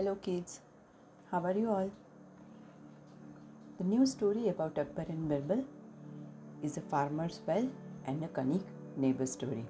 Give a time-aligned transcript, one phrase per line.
[0.00, 0.60] Hello, kids.
[1.30, 1.90] How are you all?
[3.76, 5.62] The new story about Akbar and Birbal
[6.62, 7.68] is a farmer's well
[8.06, 8.64] and a cunning
[8.96, 9.66] neighbor story.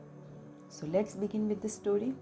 [0.68, 2.14] So let's begin with the story.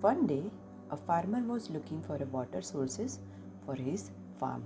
[0.00, 0.44] One day,
[0.90, 3.18] a farmer was looking for water sources
[3.66, 4.64] for his farm.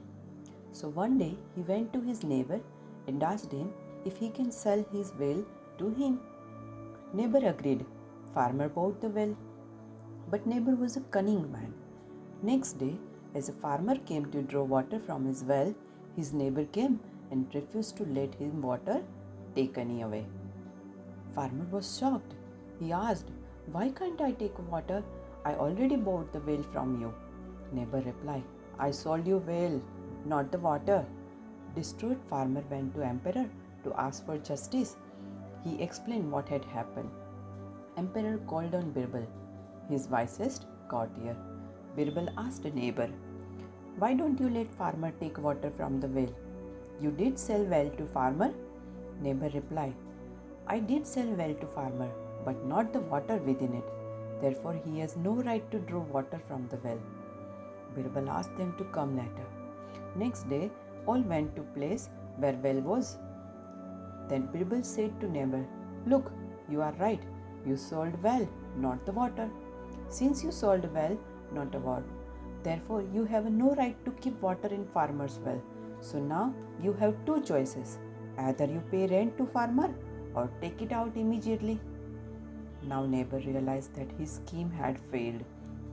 [0.71, 2.61] So one day, he went to his neighbor
[3.09, 3.73] and asked him
[4.05, 5.45] if he can sell his well
[5.79, 6.21] to him.
[7.15, 7.85] Neighbor agreed.
[8.33, 9.35] Farmer bought the well.
[10.31, 11.75] But neighbor was a cunning man.
[12.47, 12.95] Next day,
[13.35, 15.75] as a farmer came to draw water from his well,
[16.15, 19.03] his neighbor came and refused to let him water
[19.55, 20.27] taken away.
[21.35, 22.35] Farmer was shocked.
[22.79, 23.31] He asked,
[23.73, 25.03] Why can't I take water?
[25.47, 27.15] I already bought the well from you.
[27.73, 28.45] Neighbor replied,
[28.79, 29.81] I sold you well,
[30.27, 31.07] not the water.
[31.75, 33.49] Distraught farmer went to emperor
[33.85, 34.97] to ask for justice.
[35.65, 37.09] He explained what had happened.
[37.97, 39.27] Emperor called on Birbal,
[39.89, 41.37] his wisest courtier.
[41.97, 43.09] Birbal asked a neighbor,
[43.99, 46.33] Why don't you let farmer take water from the well?
[47.01, 48.53] You did sell well to farmer?
[49.21, 49.95] Neighbor replied,
[50.67, 52.11] I did sell well to farmer,
[52.45, 53.85] but not the water within it.
[54.41, 56.99] Therefore, he has no right to draw water from the well.
[57.95, 59.47] Birbal asked them to come later.
[60.17, 60.71] Next day,
[61.07, 63.19] all went to place where well was.
[64.29, 65.65] Then Birbal said to neighbor,
[66.07, 66.33] Look,
[66.69, 67.23] you are right.
[67.67, 69.49] You sold well, not the water.
[70.09, 71.17] Since you sold well,
[71.53, 72.05] not a water,
[72.63, 75.61] therefore you have no right to keep water in farmer's well.
[76.01, 77.99] So now you have two choices.
[78.39, 79.95] Either you pay rent to farmer
[80.35, 81.81] or take it out immediately.
[82.83, 85.45] Now neighbor realized that his scheme had failed.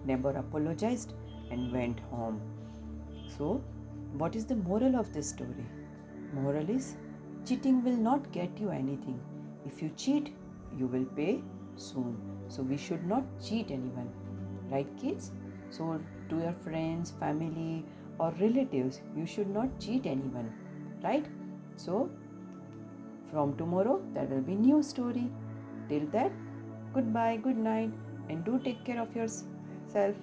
[0.06, 1.14] Neighbor apologized
[1.52, 2.42] and went home.
[3.38, 3.64] So,
[4.18, 5.66] what is the moral of this story?
[6.34, 6.98] Moral is
[7.46, 9.20] cheating will not get you anything.
[9.66, 10.34] If you cheat,
[10.78, 11.42] you will pay
[11.76, 12.18] soon.
[12.48, 14.10] So we should not cheat anyone.
[14.72, 15.32] Right kids?
[15.70, 17.86] So to your friends, family
[18.18, 20.52] or relatives, you should not cheat anyone.
[21.04, 21.26] Right?
[21.76, 22.10] So
[23.32, 25.30] from tomorrow there will be new story.
[25.90, 26.32] Till that,
[26.94, 27.92] goodbye, good night
[28.30, 30.16] and do take care of yourself.